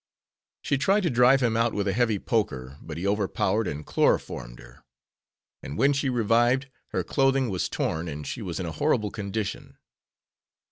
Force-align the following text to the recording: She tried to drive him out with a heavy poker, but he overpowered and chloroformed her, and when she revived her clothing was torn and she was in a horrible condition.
She 0.63 0.79
tried 0.79 1.03
to 1.03 1.11
drive 1.11 1.43
him 1.43 1.55
out 1.55 1.75
with 1.75 1.87
a 1.87 1.93
heavy 1.93 2.17
poker, 2.17 2.79
but 2.81 2.97
he 2.97 3.05
overpowered 3.07 3.67
and 3.67 3.85
chloroformed 3.85 4.57
her, 4.57 4.83
and 5.61 5.77
when 5.77 5.93
she 5.93 6.09
revived 6.09 6.65
her 6.87 7.03
clothing 7.03 7.51
was 7.51 7.69
torn 7.69 8.07
and 8.07 8.25
she 8.25 8.41
was 8.41 8.59
in 8.59 8.65
a 8.65 8.71
horrible 8.71 9.11
condition. 9.11 9.77